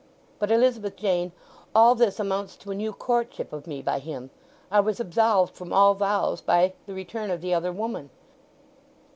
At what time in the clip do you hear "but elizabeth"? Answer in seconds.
0.39-0.95